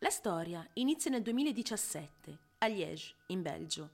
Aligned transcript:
La 0.00 0.10
storia 0.10 0.64
inizia 0.74 1.10
nel 1.10 1.22
2017, 1.22 2.38
a 2.58 2.66
Liège, 2.68 3.16
in 3.26 3.42
Belgio. 3.42 3.90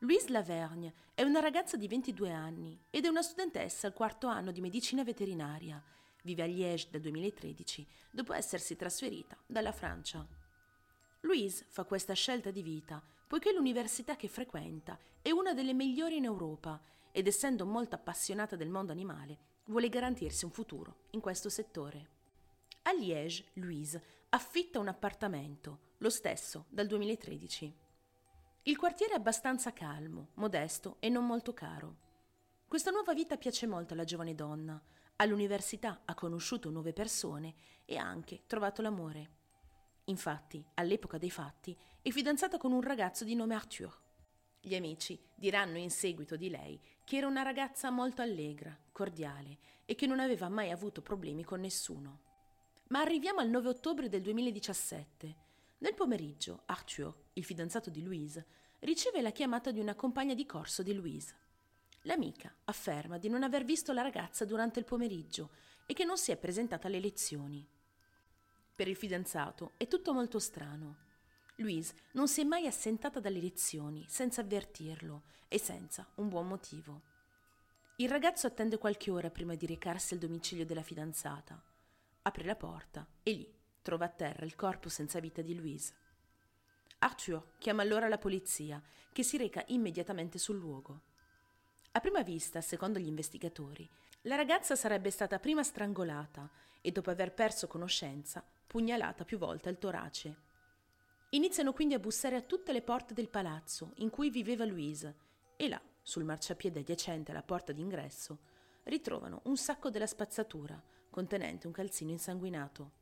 Louise 0.00 0.28
Lavergne 0.28 0.92
è 1.14 1.22
una 1.22 1.38
ragazza 1.38 1.76
di 1.76 1.86
22 1.86 2.32
anni 2.32 2.76
ed 2.90 3.04
è 3.04 3.08
una 3.08 3.22
studentessa 3.22 3.86
al 3.86 3.92
quarto 3.92 4.26
anno 4.26 4.50
di 4.50 4.60
medicina 4.60 5.04
veterinaria. 5.04 5.80
Vive 6.24 6.42
a 6.42 6.46
Liège 6.46 6.88
dal 6.90 7.00
2013, 7.02 7.86
dopo 8.10 8.32
essersi 8.32 8.74
trasferita 8.74 9.36
dalla 9.46 9.70
Francia. 9.70 10.26
Louise 11.20 11.64
fa 11.68 11.84
questa 11.84 12.14
scelta 12.14 12.50
di 12.50 12.62
vita 12.62 13.00
poiché 13.28 13.52
l'università 13.52 14.16
che 14.16 14.26
frequenta 14.26 14.98
è 15.22 15.30
una 15.30 15.54
delle 15.54 15.74
migliori 15.74 16.16
in 16.16 16.24
Europa 16.24 16.80
ed 17.12 17.28
essendo 17.28 17.64
molto 17.64 17.94
appassionata 17.94 18.56
del 18.56 18.68
mondo 18.68 18.90
animale, 18.90 19.38
vuole 19.66 19.88
garantirsi 19.88 20.44
un 20.44 20.50
futuro 20.50 21.02
in 21.10 21.20
questo 21.20 21.48
settore. 21.48 22.18
A 22.82 22.92
Liège, 22.92 23.44
Louise 23.52 24.18
affitta 24.32 24.78
un 24.78 24.86
appartamento, 24.86 25.94
lo 25.98 26.08
stesso 26.08 26.66
dal 26.68 26.86
2013. 26.86 27.76
Il 28.62 28.76
quartiere 28.76 29.14
è 29.14 29.16
abbastanza 29.16 29.72
calmo, 29.72 30.28
modesto 30.34 30.98
e 31.00 31.08
non 31.08 31.26
molto 31.26 31.52
caro. 31.52 31.96
Questa 32.68 32.92
nuova 32.92 33.12
vita 33.12 33.36
piace 33.36 33.66
molto 33.66 33.94
alla 33.94 34.04
giovane 34.04 34.36
donna. 34.36 34.80
All'università 35.16 36.02
ha 36.04 36.14
conosciuto 36.14 36.70
nuove 36.70 36.92
persone 36.92 37.54
e 37.84 37.96
ha 37.96 38.04
anche 38.04 38.44
trovato 38.46 38.82
l'amore. 38.82 39.38
Infatti, 40.04 40.64
all'epoca 40.74 41.18
dei 41.18 41.30
fatti, 41.30 41.76
è 42.00 42.10
fidanzata 42.10 42.56
con 42.56 42.70
un 42.70 42.82
ragazzo 42.82 43.24
di 43.24 43.34
nome 43.34 43.56
Arthur. 43.56 44.00
Gli 44.60 44.76
amici 44.76 45.20
diranno 45.34 45.78
in 45.78 45.90
seguito 45.90 46.36
di 46.36 46.50
lei 46.50 46.80
che 47.04 47.16
era 47.16 47.26
una 47.26 47.42
ragazza 47.42 47.90
molto 47.90 48.22
allegra, 48.22 48.78
cordiale 48.92 49.58
e 49.84 49.96
che 49.96 50.06
non 50.06 50.20
aveva 50.20 50.48
mai 50.48 50.70
avuto 50.70 51.02
problemi 51.02 51.42
con 51.42 51.58
nessuno. 51.58 52.29
Ma 52.90 53.02
arriviamo 53.02 53.38
al 53.38 53.48
9 53.48 53.68
ottobre 53.68 54.08
del 54.08 54.20
2017. 54.20 55.36
Nel 55.78 55.94
pomeriggio, 55.94 56.62
Arthur, 56.66 57.14
il 57.34 57.44
fidanzato 57.44 57.88
di 57.88 58.02
Louise, 58.02 58.44
riceve 58.80 59.20
la 59.20 59.30
chiamata 59.30 59.70
di 59.70 59.78
una 59.78 59.94
compagna 59.94 60.34
di 60.34 60.44
corso 60.44 60.82
di 60.82 60.92
Louise. 60.92 61.32
L'amica 62.02 62.52
afferma 62.64 63.16
di 63.16 63.28
non 63.28 63.44
aver 63.44 63.64
visto 63.64 63.92
la 63.92 64.02
ragazza 64.02 64.44
durante 64.44 64.80
il 64.80 64.86
pomeriggio 64.86 65.50
e 65.86 65.94
che 65.94 66.04
non 66.04 66.18
si 66.18 66.32
è 66.32 66.36
presentata 66.36 66.88
alle 66.88 66.98
lezioni. 66.98 67.64
Per 68.74 68.88
il 68.88 68.96
fidanzato 68.96 69.74
è 69.76 69.86
tutto 69.86 70.12
molto 70.12 70.40
strano. 70.40 70.96
Louise 71.58 71.94
non 72.14 72.26
si 72.26 72.40
è 72.40 72.44
mai 72.44 72.66
assentata 72.66 73.20
dalle 73.20 73.40
lezioni 73.40 74.04
senza 74.08 74.40
avvertirlo 74.40 75.22
e 75.46 75.60
senza 75.60 76.10
un 76.16 76.28
buon 76.28 76.48
motivo. 76.48 77.02
Il 77.98 78.08
ragazzo 78.08 78.48
attende 78.48 78.78
qualche 78.78 79.12
ora 79.12 79.30
prima 79.30 79.54
di 79.54 79.66
recarsi 79.66 80.14
al 80.14 80.18
domicilio 80.18 80.66
della 80.66 80.82
fidanzata 80.82 81.69
apre 82.22 82.44
la 82.44 82.56
porta 82.56 83.06
e 83.22 83.32
lì 83.32 83.58
trova 83.82 84.04
a 84.04 84.08
terra 84.08 84.44
il 84.44 84.56
corpo 84.56 84.88
senza 84.88 85.20
vita 85.20 85.42
di 85.42 85.54
Louise. 85.54 85.94
Arthur 86.98 87.52
chiama 87.58 87.82
allora 87.82 88.08
la 88.08 88.18
polizia, 88.18 88.82
che 89.12 89.22
si 89.22 89.38
reca 89.38 89.64
immediatamente 89.68 90.38
sul 90.38 90.58
luogo. 90.58 91.00
A 91.92 92.00
prima 92.00 92.22
vista, 92.22 92.60
secondo 92.60 92.98
gli 92.98 93.06
investigatori, 93.06 93.88
la 94.22 94.36
ragazza 94.36 94.76
sarebbe 94.76 95.10
stata 95.10 95.38
prima 95.38 95.62
strangolata 95.62 96.48
e 96.82 96.92
dopo 96.92 97.10
aver 97.10 97.32
perso 97.32 97.66
conoscenza, 97.66 98.44
pugnalata 98.66 99.24
più 99.24 99.38
volte 99.38 99.70
al 99.70 99.78
torace. 99.78 100.48
Iniziano 101.30 101.72
quindi 101.72 101.94
a 101.94 101.98
bussare 101.98 102.36
a 102.36 102.42
tutte 102.42 102.72
le 102.72 102.82
porte 102.82 103.14
del 103.14 103.30
palazzo 103.30 103.92
in 103.96 104.10
cui 104.10 104.30
viveva 104.30 104.66
Louise 104.66 105.16
e 105.56 105.68
là, 105.68 105.80
sul 106.02 106.24
marciapiede 106.24 106.80
adiacente 106.80 107.30
alla 107.30 107.42
porta 107.42 107.72
d'ingresso, 107.72 108.38
ritrovano 108.84 109.40
un 109.44 109.56
sacco 109.56 109.90
della 109.90 110.06
spazzatura 110.06 110.80
contenente 111.10 111.66
un 111.66 111.72
calzino 111.72 112.10
insanguinato. 112.10 112.92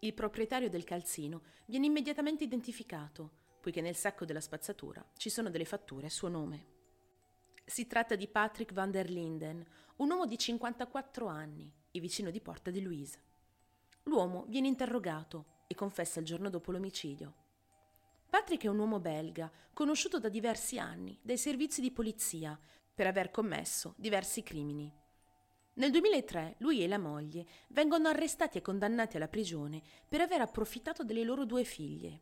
Il 0.00 0.12
proprietario 0.12 0.68
del 0.68 0.84
calzino 0.84 1.42
viene 1.66 1.86
immediatamente 1.86 2.44
identificato, 2.44 3.42
poiché 3.60 3.80
nel 3.80 3.96
sacco 3.96 4.24
della 4.24 4.40
spazzatura 4.40 5.02
ci 5.16 5.30
sono 5.30 5.48
delle 5.48 5.64
fatture 5.64 6.06
a 6.06 6.10
suo 6.10 6.28
nome. 6.28 6.72
Si 7.64 7.86
tratta 7.86 8.14
di 8.14 8.28
Patrick 8.28 8.74
van 8.74 8.90
der 8.90 9.08
Linden, 9.08 9.64
un 9.96 10.10
uomo 10.10 10.26
di 10.26 10.36
54 10.36 11.26
anni 11.26 11.72
e 11.90 12.00
vicino 12.00 12.30
di 12.30 12.40
porta 12.40 12.70
di 12.70 12.82
Louise. 12.82 13.22
L'uomo 14.02 14.44
viene 14.48 14.68
interrogato 14.68 15.62
e 15.66 15.74
confessa 15.74 16.20
il 16.20 16.26
giorno 16.26 16.50
dopo 16.50 16.72
l'omicidio. 16.72 17.42
Patrick 18.28 18.64
è 18.64 18.68
un 18.68 18.78
uomo 18.78 19.00
belga, 19.00 19.50
conosciuto 19.72 20.18
da 20.18 20.28
diversi 20.28 20.78
anni 20.78 21.18
dai 21.22 21.38
servizi 21.38 21.80
di 21.80 21.90
polizia 21.90 22.58
per 22.94 23.06
aver 23.06 23.30
commesso 23.30 23.94
diversi 23.96 24.42
crimini. 24.42 24.92
Nel 25.76 25.90
2003 25.90 26.54
lui 26.58 26.84
e 26.84 26.86
la 26.86 26.98
moglie 26.98 27.46
vengono 27.68 28.06
arrestati 28.06 28.58
e 28.58 28.62
condannati 28.62 29.16
alla 29.16 29.26
prigione 29.26 29.82
per 30.08 30.20
aver 30.20 30.40
approfittato 30.40 31.02
delle 31.02 31.24
loro 31.24 31.44
due 31.44 31.64
figlie. 31.64 32.20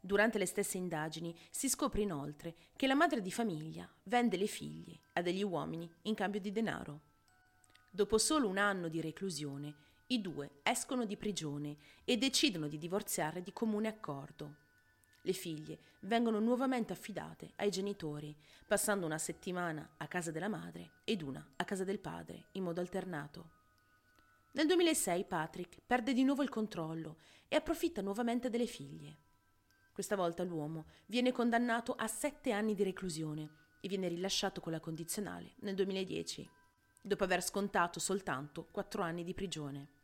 Durante 0.00 0.38
le 0.38 0.46
stesse 0.46 0.78
indagini 0.78 1.36
si 1.50 1.68
scopre 1.68 2.00
inoltre 2.00 2.54
che 2.76 2.86
la 2.86 2.94
madre 2.94 3.20
di 3.20 3.30
famiglia 3.30 3.86
vende 4.04 4.38
le 4.38 4.46
figlie 4.46 5.00
a 5.12 5.20
degli 5.20 5.42
uomini 5.42 5.92
in 6.02 6.14
cambio 6.14 6.40
di 6.40 6.52
denaro. 6.52 7.00
Dopo 7.90 8.16
solo 8.16 8.48
un 8.48 8.56
anno 8.56 8.88
di 8.88 9.02
reclusione, 9.02 9.74
i 10.06 10.22
due 10.22 10.60
escono 10.62 11.04
di 11.04 11.18
prigione 11.18 11.76
e 12.04 12.16
decidono 12.16 12.66
di 12.66 12.78
divorziare 12.78 13.42
di 13.42 13.52
comune 13.52 13.88
accordo. 13.88 14.68
Le 15.22 15.32
figlie 15.32 15.78
vengono 16.00 16.40
nuovamente 16.40 16.94
affidate 16.94 17.52
ai 17.56 17.70
genitori, 17.70 18.34
passando 18.66 19.04
una 19.04 19.18
settimana 19.18 19.94
a 19.98 20.08
casa 20.08 20.30
della 20.30 20.48
madre 20.48 20.92
ed 21.04 21.20
una 21.20 21.46
a 21.56 21.64
casa 21.64 21.84
del 21.84 21.98
padre, 21.98 22.46
in 22.52 22.62
modo 22.62 22.80
alternato. 22.80 23.58
Nel 24.52 24.66
2006 24.66 25.24
Patrick 25.26 25.80
perde 25.86 26.12
di 26.14 26.24
nuovo 26.24 26.42
il 26.42 26.48
controllo 26.48 27.18
e 27.48 27.56
approfitta 27.56 28.00
nuovamente 28.00 28.48
delle 28.48 28.66
figlie. 28.66 29.18
Questa 29.92 30.16
volta 30.16 30.42
l'uomo 30.42 30.86
viene 31.06 31.32
condannato 31.32 31.94
a 31.94 32.06
sette 32.06 32.52
anni 32.52 32.74
di 32.74 32.82
reclusione 32.82 33.50
e 33.80 33.88
viene 33.88 34.08
rilasciato 34.08 34.60
con 34.60 34.72
la 34.72 34.80
condizionale 34.80 35.52
nel 35.60 35.74
2010, 35.74 36.48
dopo 37.02 37.24
aver 37.24 37.42
scontato 37.42 38.00
soltanto 38.00 38.66
quattro 38.70 39.02
anni 39.02 39.22
di 39.22 39.34
prigione. 39.34 39.99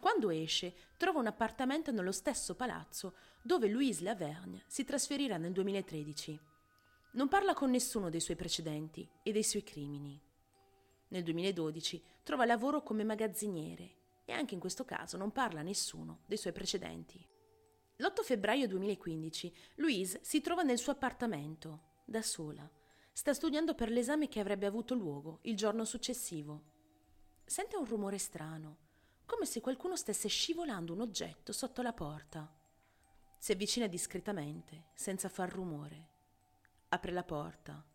Quando 0.00 0.30
esce, 0.30 0.74
trova 0.96 1.18
un 1.18 1.26
appartamento 1.26 1.90
nello 1.90 2.12
stesso 2.12 2.54
palazzo 2.54 3.16
dove 3.42 3.66
Louise 3.66 4.04
Lavergne 4.04 4.62
si 4.68 4.84
trasferirà 4.84 5.38
nel 5.38 5.52
2013. 5.52 6.40
Non 7.12 7.26
parla 7.26 7.52
con 7.52 7.70
nessuno 7.70 8.08
dei 8.08 8.20
suoi 8.20 8.36
precedenti 8.36 9.08
e 9.24 9.32
dei 9.32 9.42
suoi 9.42 9.64
crimini. 9.64 10.20
Nel 11.08 11.24
2012 11.24 12.02
trova 12.22 12.44
lavoro 12.44 12.82
come 12.82 13.02
magazziniere 13.02 13.96
e 14.24 14.32
anche 14.32 14.54
in 14.54 14.60
questo 14.60 14.84
caso 14.84 15.16
non 15.16 15.32
parla 15.32 15.60
a 15.60 15.64
nessuno 15.64 16.20
dei 16.26 16.36
suoi 16.36 16.52
precedenti. 16.52 17.26
L'8 17.96 18.22
febbraio 18.22 18.68
2015 18.68 19.52
Louise 19.76 20.20
si 20.22 20.40
trova 20.40 20.62
nel 20.62 20.78
suo 20.78 20.92
appartamento, 20.92 22.02
da 22.04 22.22
sola. 22.22 22.70
Sta 23.12 23.34
studiando 23.34 23.74
per 23.74 23.90
l'esame 23.90 24.28
che 24.28 24.38
avrebbe 24.38 24.66
avuto 24.66 24.94
luogo 24.94 25.40
il 25.42 25.56
giorno 25.56 25.84
successivo. 25.84 26.62
Sente 27.44 27.76
un 27.76 27.84
rumore 27.84 28.18
strano 28.18 28.86
come 29.28 29.44
se 29.44 29.60
qualcuno 29.60 29.94
stesse 29.94 30.26
scivolando 30.26 30.94
un 30.94 31.02
oggetto 31.02 31.52
sotto 31.52 31.82
la 31.82 31.92
porta. 31.92 32.50
Si 33.38 33.52
avvicina 33.52 33.86
discretamente, 33.86 34.86
senza 34.94 35.28
far 35.28 35.52
rumore. 35.52 36.08
Apre 36.88 37.12
la 37.12 37.22
porta 37.22 37.86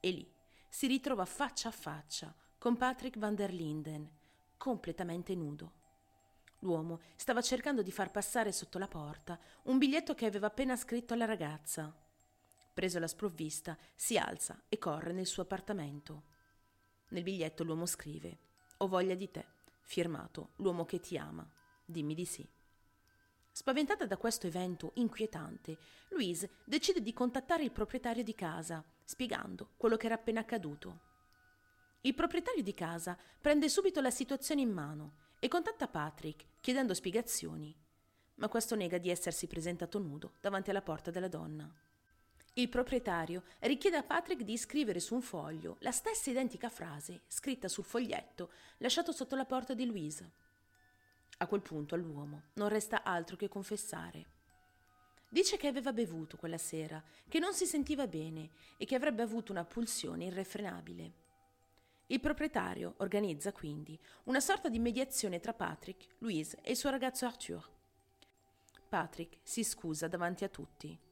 e 0.00 0.10
lì 0.10 0.28
si 0.68 0.88
ritrova 0.88 1.24
faccia 1.24 1.68
a 1.68 1.72
faccia 1.72 2.34
con 2.58 2.76
Patrick 2.76 3.16
van 3.16 3.36
der 3.36 3.52
Linden, 3.52 4.10
completamente 4.56 5.36
nudo. 5.36 5.72
L'uomo 6.58 7.00
stava 7.14 7.40
cercando 7.42 7.82
di 7.82 7.92
far 7.92 8.10
passare 8.10 8.50
sotto 8.50 8.78
la 8.78 8.88
porta 8.88 9.38
un 9.64 9.78
biglietto 9.78 10.16
che 10.16 10.26
aveva 10.26 10.48
appena 10.48 10.74
scritto 10.74 11.14
alla 11.14 11.26
ragazza. 11.26 11.96
Preso 12.74 12.98
la 12.98 13.06
sprovvista, 13.06 13.78
si 13.94 14.18
alza 14.18 14.64
e 14.68 14.78
corre 14.78 15.12
nel 15.12 15.26
suo 15.26 15.44
appartamento. 15.44 16.24
Nel 17.10 17.22
biglietto 17.22 17.62
l'uomo 17.62 17.86
scrive: 17.86 18.38
Ho 18.78 18.88
voglia 18.88 19.14
di 19.14 19.30
te 19.30 19.51
firmato 19.92 20.52
L'uomo 20.56 20.86
che 20.86 21.00
ti 21.00 21.18
ama. 21.18 21.46
Dimmi 21.84 22.14
di 22.14 22.24
sì. 22.24 22.48
Spaventata 23.50 24.06
da 24.06 24.16
questo 24.16 24.46
evento 24.46 24.92
inquietante, 24.94 25.76
Louise 26.08 26.62
decide 26.64 27.02
di 27.02 27.12
contattare 27.12 27.62
il 27.62 27.72
proprietario 27.72 28.24
di 28.24 28.34
casa, 28.34 28.82
spiegando 29.04 29.74
quello 29.76 29.98
che 29.98 30.06
era 30.06 30.14
appena 30.14 30.40
accaduto. 30.40 31.00
Il 32.00 32.14
proprietario 32.14 32.62
di 32.62 32.72
casa 32.72 33.18
prende 33.38 33.68
subito 33.68 34.00
la 34.00 34.10
situazione 34.10 34.62
in 34.62 34.70
mano 34.70 35.16
e 35.38 35.48
contatta 35.48 35.86
Patrick 35.88 36.46
chiedendo 36.60 36.94
spiegazioni, 36.94 37.76
ma 38.36 38.48
questo 38.48 38.74
nega 38.74 38.96
di 38.96 39.10
essersi 39.10 39.46
presentato 39.46 39.98
nudo 39.98 40.36
davanti 40.40 40.70
alla 40.70 40.80
porta 40.80 41.10
della 41.10 41.28
donna. 41.28 41.70
Il 42.54 42.68
proprietario 42.68 43.44
richiede 43.60 43.96
a 43.96 44.02
Patrick 44.02 44.42
di 44.42 44.58
scrivere 44.58 45.00
su 45.00 45.14
un 45.14 45.22
foglio 45.22 45.76
la 45.80 45.90
stessa 45.90 46.28
identica 46.28 46.68
frase 46.68 47.22
scritta 47.26 47.66
sul 47.66 47.84
foglietto 47.84 48.50
lasciato 48.78 49.10
sotto 49.10 49.36
la 49.36 49.46
porta 49.46 49.72
di 49.72 49.86
Louise. 49.86 50.30
A 51.38 51.46
quel 51.46 51.62
punto 51.62 51.94
all'uomo 51.94 52.42
non 52.54 52.68
resta 52.68 53.04
altro 53.04 53.36
che 53.36 53.48
confessare. 53.48 54.26
Dice 55.30 55.56
che 55.56 55.66
aveva 55.66 55.94
bevuto 55.94 56.36
quella 56.36 56.58
sera, 56.58 57.02
che 57.26 57.38
non 57.38 57.54
si 57.54 57.64
sentiva 57.64 58.06
bene 58.06 58.50
e 58.76 58.84
che 58.84 58.96
avrebbe 58.96 59.22
avuto 59.22 59.50
una 59.50 59.64
pulsione 59.64 60.26
irrefrenabile. 60.26 61.12
Il 62.08 62.20
proprietario 62.20 62.96
organizza 62.98 63.50
quindi 63.50 63.98
una 64.24 64.40
sorta 64.40 64.68
di 64.68 64.78
mediazione 64.78 65.40
tra 65.40 65.54
Patrick, 65.54 66.16
Louise 66.18 66.58
e 66.60 66.72
il 66.72 66.76
suo 66.76 66.90
ragazzo 66.90 67.24
Arthur 67.24 67.66
Patrick 68.90 69.38
si 69.42 69.64
scusa 69.64 70.06
davanti 70.06 70.44
a 70.44 70.50
tutti. 70.50 71.10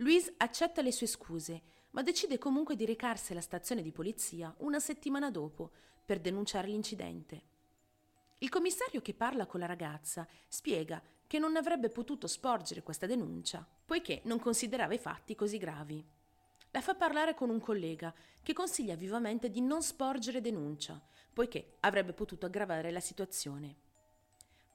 Louise 0.00 0.32
accetta 0.36 0.80
le 0.80 0.92
sue 0.92 1.08
scuse, 1.08 1.62
ma 1.90 2.02
decide 2.02 2.38
comunque 2.38 2.76
di 2.76 2.86
recarsi 2.86 3.32
alla 3.32 3.40
stazione 3.40 3.82
di 3.82 3.90
polizia 3.90 4.54
una 4.58 4.78
settimana 4.78 5.28
dopo 5.30 5.72
per 6.04 6.20
denunciare 6.20 6.68
l'incidente. 6.68 7.42
Il 8.38 8.48
commissario 8.48 9.00
che 9.00 9.14
parla 9.14 9.46
con 9.46 9.58
la 9.58 9.66
ragazza 9.66 10.26
spiega 10.46 11.02
che 11.26 11.40
non 11.40 11.56
avrebbe 11.56 11.88
potuto 11.90 12.28
sporgere 12.28 12.84
questa 12.84 13.06
denuncia, 13.06 13.66
poiché 13.84 14.20
non 14.24 14.38
considerava 14.38 14.94
i 14.94 14.98
fatti 14.98 15.34
così 15.34 15.58
gravi. 15.58 16.04
La 16.70 16.80
fa 16.80 16.94
parlare 16.94 17.34
con 17.34 17.50
un 17.50 17.58
collega 17.58 18.14
che 18.40 18.52
consiglia 18.52 18.94
vivamente 18.94 19.50
di 19.50 19.60
non 19.60 19.82
sporgere 19.82 20.40
denuncia, 20.40 21.02
poiché 21.32 21.78
avrebbe 21.80 22.12
potuto 22.12 22.46
aggravare 22.46 22.92
la 22.92 23.00
situazione. 23.00 23.74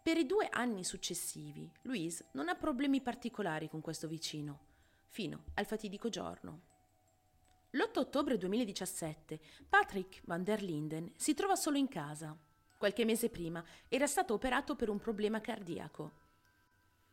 Per 0.04 0.18
i 0.18 0.26
due 0.26 0.50
anni 0.50 0.84
successivi, 0.84 1.72
Louise 1.84 2.26
non 2.34 2.50
ha 2.50 2.56
problemi 2.56 3.00
particolari 3.00 3.70
con 3.70 3.80
questo 3.80 4.10
vicino, 4.10 4.72
fino 5.14 5.44
al 5.54 5.68
fatidico 5.68 6.10
giorno. 6.10 6.62
L'8 7.70 8.00
ottobre 8.00 8.36
2017 8.36 9.40
Patrick 9.70 10.22
van 10.26 10.44
der 10.44 10.64
Linden 10.64 11.12
si 11.16 11.36
trova 11.36 11.56
solo 11.56 11.78
in 11.78 11.88
casa. 11.88 12.36
Qualche 12.80 13.06
mese 13.06 13.30
prima 13.30 13.64
era 13.90 14.08
stato 14.08 14.34
operato 14.34 14.76
per 14.76 14.90
un 14.90 14.98
problema 14.98 15.40
cardiaco. 15.40 16.22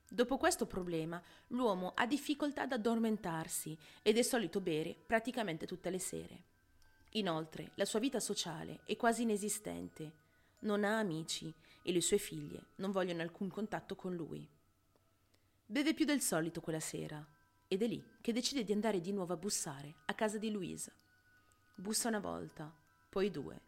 Dopo 0.08 0.38
questo 0.38 0.64
problema, 0.67 1.23
l'uomo 1.49 1.93
ha 1.94 2.06
difficoltà 2.06 2.62
ad 2.62 2.73
addormentarsi 2.73 3.76
ed 4.00 4.17
è 4.17 4.23
solito 4.23 4.61
bere 4.61 4.97
praticamente 5.06 5.67
tutte 5.67 5.91
le 5.91 5.99
sere. 5.99 6.43
Inoltre, 7.11 7.73
la 7.75 7.85
sua 7.85 7.99
vita 7.99 8.19
sociale 8.19 8.81
è 8.87 8.97
quasi 8.97 9.23
inesistente. 9.23 10.12
Non 10.61 10.85
ha 10.85 10.99
amici 10.99 11.52
e 11.82 11.93
le 11.93 12.00
sue 12.00 12.17
figlie 12.17 12.69
non 12.76 12.93
vogliono 12.93 13.20
alcun 13.20 13.50
contatto 13.50 13.94
con 13.94 14.14
lui. 14.14 14.49
Beve 15.67 15.93
più 15.93 16.06
del 16.06 16.23
solito 16.23 16.62
quella 16.62 16.81
sera 16.81 17.23
ed 17.72 17.82
è 17.82 17.87
lì 17.87 18.05
che 18.20 18.32
decide 18.32 18.64
di 18.64 18.72
andare 18.72 19.00
di 19.00 19.12
nuovo 19.12 19.32
a 19.32 19.37
bussare 19.37 19.94
a 20.06 20.14
casa 20.14 20.38
di 20.38 20.50
Louise. 20.50 20.93
Bussa 21.76 22.08
una 22.08 22.19
volta, 22.19 22.75
poi 23.08 23.31
due. 23.31 23.61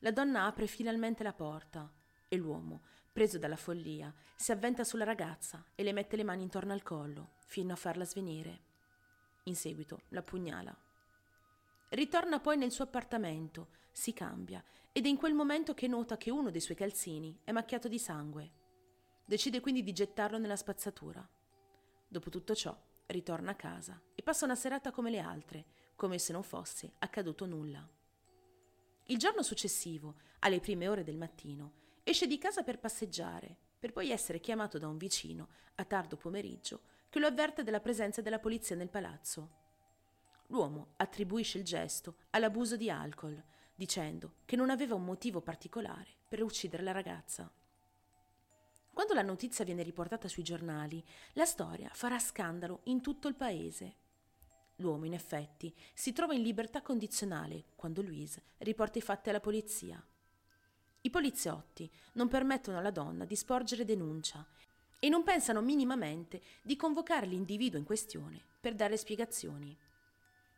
La 0.00 0.10
donna 0.10 0.46
apre 0.46 0.66
finalmente 0.66 1.22
la 1.22 1.32
porta 1.32 1.88
e 2.28 2.36
l'uomo, 2.36 2.82
preso 3.12 3.38
dalla 3.38 3.54
follia, 3.54 4.12
si 4.34 4.50
avventa 4.50 4.82
sulla 4.82 5.04
ragazza 5.04 5.64
e 5.76 5.84
le 5.84 5.92
mette 5.92 6.16
le 6.16 6.24
mani 6.24 6.42
intorno 6.42 6.72
al 6.72 6.82
collo 6.82 7.34
fino 7.46 7.72
a 7.72 7.76
farla 7.76 8.04
svenire. 8.04 8.64
In 9.44 9.54
seguito 9.54 10.00
la 10.08 10.22
pugnala. 10.22 10.76
Ritorna 11.90 12.40
poi 12.40 12.56
nel 12.56 12.72
suo 12.72 12.82
appartamento, 12.82 13.68
si 13.92 14.12
cambia 14.12 14.60
ed 14.90 15.06
è 15.06 15.08
in 15.08 15.16
quel 15.16 15.34
momento 15.34 15.72
che 15.72 15.86
nota 15.86 16.16
che 16.16 16.32
uno 16.32 16.50
dei 16.50 16.60
suoi 16.60 16.76
calzini 16.76 17.38
è 17.44 17.52
macchiato 17.52 17.86
di 17.86 18.00
sangue. 18.00 18.50
Decide 19.24 19.60
quindi 19.60 19.84
di 19.84 19.92
gettarlo 19.92 20.36
nella 20.36 20.56
spazzatura. 20.56 21.24
Dopo 22.08 22.28
tutto 22.28 22.56
ciò, 22.56 22.76
ritorna 23.06 23.52
a 23.52 23.56
casa 23.56 24.00
e 24.14 24.22
passa 24.22 24.44
una 24.44 24.54
serata 24.54 24.90
come 24.90 25.10
le 25.10 25.20
altre, 25.20 25.66
come 25.94 26.18
se 26.18 26.32
non 26.32 26.42
fosse 26.42 26.94
accaduto 26.98 27.46
nulla. 27.46 27.88
Il 29.06 29.18
giorno 29.18 29.42
successivo, 29.42 30.16
alle 30.40 30.60
prime 30.60 30.88
ore 30.88 31.04
del 31.04 31.16
mattino, 31.16 31.84
Esce 32.08 32.28
di 32.28 32.38
casa 32.38 32.62
per 32.62 32.78
passeggiare, 32.78 33.56
per 33.80 33.90
poi 33.90 34.12
essere 34.12 34.38
chiamato 34.38 34.78
da 34.78 34.86
un 34.86 34.96
vicino, 34.96 35.48
a 35.74 35.84
tardo 35.84 36.16
pomeriggio, 36.16 36.82
che 37.10 37.18
lo 37.18 37.26
avverte 37.26 37.64
della 37.64 37.80
presenza 37.80 38.22
della 38.22 38.38
polizia 38.38 38.76
nel 38.76 38.90
palazzo. 38.90 39.50
L'uomo 40.46 40.92
attribuisce 40.98 41.58
il 41.58 41.64
gesto 41.64 42.18
all'abuso 42.30 42.76
di 42.76 42.88
alcol, 42.88 43.42
dicendo 43.74 44.36
che 44.44 44.54
non 44.54 44.70
aveva 44.70 44.94
un 44.94 45.04
motivo 45.04 45.40
particolare 45.40 46.14
per 46.28 46.44
uccidere 46.44 46.84
la 46.84 46.92
ragazza. 46.92 47.52
Quando 48.96 49.12
la 49.12 49.20
notizia 49.20 49.62
viene 49.62 49.82
riportata 49.82 50.26
sui 50.26 50.42
giornali, 50.42 51.04
la 51.34 51.44
storia 51.44 51.90
farà 51.92 52.18
scandalo 52.18 52.80
in 52.84 53.02
tutto 53.02 53.28
il 53.28 53.34
paese. 53.34 53.96
L'uomo, 54.76 55.04
in 55.04 55.12
effetti, 55.12 55.70
si 55.92 56.14
trova 56.14 56.32
in 56.32 56.40
libertà 56.40 56.80
condizionale 56.80 57.66
quando 57.76 58.00
Louise 58.00 58.42
riporta 58.56 58.96
i 58.96 59.02
fatti 59.02 59.28
alla 59.28 59.40
polizia. 59.40 60.02
I 61.02 61.10
poliziotti 61.10 61.92
non 62.14 62.28
permettono 62.28 62.78
alla 62.78 62.90
donna 62.90 63.26
di 63.26 63.36
sporgere 63.36 63.84
denuncia 63.84 64.46
e 64.98 65.10
non 65.10 65.22
pensano 65.24 65.60
minimamente 65.60 66.40
di 66.62 66.74
convocare 66.74 67.26
l'individuo 67.26 67.78
in 67.78 67.84
questione 67.84 68.42
per 68.58 68.74
dare 68.74 68.96
spiegazioni. 68.96 69.76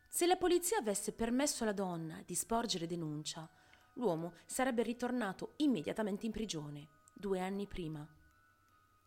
Se 0.07 0.25
la 0.25 0.37
polizia 0.37 0.77
avesse 0.77 1.11
permesso 1.11 1.63
alla 1.63 1.73
donna 1.73 2.23
di 2.25 2.35
sporgere 2.35 2.87
denuncia, 2.87 3.49
l'uomo 3.95 4.31
sarebbe 4.45 4.81
ritornato 4.83 5.55
immediatamente 5.57 6.25
in 6.25 6.31
prigione, 6.31 6.87
due 7.13 7.41
anni 7.41 7.67
prima. 7.67 8.09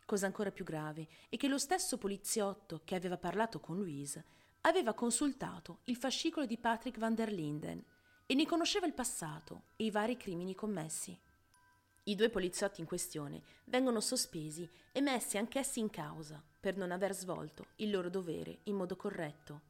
Cosa 0.04 0.26
ancora 0.26 0.50
più 0.50 0.64
grave 0.64 1.06
è 1.28 1.36
che 1.36 1.48
lo 1.48 1.58
stesso 1.58 1.96
poliziotto 1.98 2.82
che 2.84 2.94
aveva 2.94 3.16
parlato 3.16 3.60
con 3.60 3.76
Louise 3.76 4.24
aveva 4.62 4.94
consultato 4.94 5.80
il 5.84 5.96
fascicolo 5.96 6.46
di 6.46 6.58
Patrick 6.58 6.98
van 6.98 7.14
der 7.14 7.32
Linden 7.32 7.82
e 8.26 8.34
ne 8.34 8.46
conosceva 8.46 8.86
il 8.86 8.92
passato 8.92 9.64
e 9.76 9.84
i 9.84 9.90
vari 9.90 10.16
crimini 10.16 10.54
commessi. 10.54 11.18
I 12.04 12.14
due 12.14 12.30
poliziotti 12.30 12.80
in 12.80 12.86
questione 12.86 13.42
vengono 13.66 14.00
sospesi 14.00 14.68
e 14.90 15.00
messi 15.00 15.38
anch'essi 15.38 15.78
in 15.78 15.88
causa 15.88 16.42
per 16.60 16.76
non 16.76 16.90
aver 16.90 17.14
svolto 17.14 17.66
il 17.76 17.90
loro 17.90 18.10
dovere 18.10 18.58
in 18.64 18.74
modo 18.74 18.96
corretto. 18.96 19.60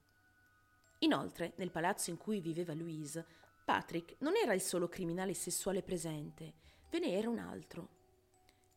Inoltre, 1.01 1.53
nel 1.57 1.71
palazzo 1.71 2.11
in 2.11 2.17
cui 2.17 2.41
viveva 2.41 2.75
Louise, 2.75 3.27
Patrick 3.65 4.17
non 4.21 4.35
era 4.37 4.55
il 4.55 4.61
solo 4.61 4.89
criminale 4.89 5.35
sessuale 5.35 5.83
presente, 5.83 6.55
ve 6.91 6.99
ne 7.01 7.13
era 7.13 7.29
un 7.29 7.39
altro. 7.39 8.01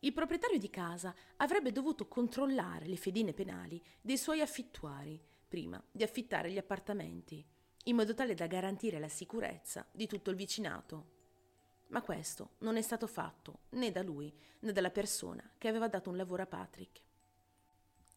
Il 0.06 0.12
proprietario 0.12 0.56
di 0.56 0.70
casa 0.70 1.12
avrebbe 1.38 1.72
dovuto 1.72 2.06
controllare 2.06 2.86
le 2.86 2.94
fedine 2.94 3.32
penali 3.32 3.82
dei 4.00 4.16
suoi 4.16 4.40
affittuari 4.40 5.20
prima 5.48 5.82
di 5.90 6.04
affittare 6.04 6.48
gli 6.48 6.58
appartamenti, 6.58 7.44
in 7.86 7.96
modo 7.96 8.14
tale 8.14 8.34
da 8.34 8.46
garantire 8.46 9.00
la 9.00 9.08
sicurezza 9.08 9.84
di 9.90 10.06
tutto 10.06 10.30
il 10.30 10.36
vicinato. 10.36 11.14
Ma 11.88 12.02
questo 12.02 12.50
non 12.58 12.76
è 12.76 12.82
stato 12.82 13.08
fatto 13.08 13.62
né 13.70 13.90
da 13.90 14.04
lui 14.04 14.32
né 14.60 14.70
dalla 14.70 14.92
persona 14.92 15.42
che 15.58 15.66
aveva 15.66 15.88
dato 15.88 16.08
un 16.08 16.16
lavoro 16.16 16.44
a 16.44 16.46
Patrick. 16.46 17.02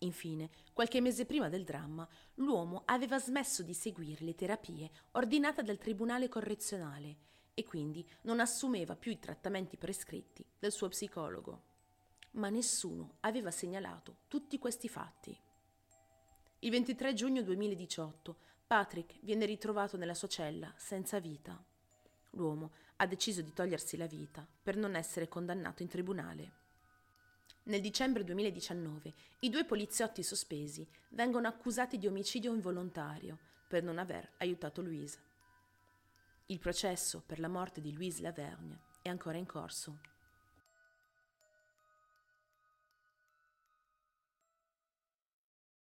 Infine, 0.01 0.51
qualche 0.73 1.01
mese 1.01 1.25
prima 1.25 1.49
del 1.49 1.63
dramma, 1.63 2.07
l'uomo 2.35 2.83
aveva 2.85 3.17
smesso 3.17 3.63
di 3.63 3.73
seguire 3.73 4.23
le 4.23 4.35
terapie 4.35 4.91
ordinate 5.13 5.63
dal 5.63 5.79
tribunale 5.79 6.29
correzionale 6.29 7.17
e 7.55 7.63
quindi 7.63 8.07
non 8.21 8.39
assumeva 8.39 8.95
più 8.95 9.11
i 9.11 9.17
trattamenti 9.17 9.75
prescritti 9.75 10.45
dal 10.59 10.71
suo 10.71 10.87
psicologo. 10.89 11.68
Ma 12.31 12.49
nessuno 12.49 13.15
aveva 13.21 13.51
segnalato 13.51 14.17
tutti 14.27 14.59
questi 14.59 14.87
fatti. 14.87 15.37
Il 16.59 16.71
23 16.71 17.13
giugno 17.13 17.41
2018 17.41 18.35
Patrick 18.67 19.17
viene 19.21 19.45
ritrovato 19.45 19.97
nella 19.97 20.13
sua 20.13 20.27
cella 20.27 20.71
senza 20.77 21.19
vita. 21.19 21.59
L'uomo 22.31 22.71
ha 22.97 23.07
deciso 23.07 23.41
di 23.41 23.53
togliersi 23.53 23.97
la 23.97 24.05
vita 24.05 24.45
per 24.61 24.75
non 24.75 24.95
essere 24.95 25.27
condannato 25.27 25.81
in 25.81 25.89
tribunale. 25.89 26.51
Nel 27.63 27.81
dicembre 27.81 28.23
2019 28.23 29.13
i 29.39 29.49
due 29.49 29.65
poliziotti 29.65 30.21
sospesi 30.21 30.87
vengono 31.09 31.47
accusati 31.47 31.97
di 31.97 32.07
omicidio 32.07 32.53
involontario 32.53 33.37
per 33.67 33.83
non 33.83 33.97
aver 33.97 34.33
aiutato 34.37 34.81
Louise. 34.81 35.19
Il 36.47 36.59
processo 36.59 37.23
per 37.25 37.39
la 37.39 37.47
morte 37.47 37.79
di 37.79 37.93
Louise 37.93 38.21
Lavergne 38.21 38.79
è 39.01 39.09
ancora 39.09 39.37
in 39.37 39.45
corso. 39.45 39.99